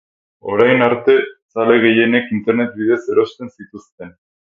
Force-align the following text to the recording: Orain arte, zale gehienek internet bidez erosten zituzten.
Orain 0.51 0.79
arte, 0.85 1.17
zale 1.57 1.75
gehienek 1.83 2.31
internet 2.39 2.73
bidez 2.81 2.99
erosten 3.17 3.53
zituzten. 3.53 4.17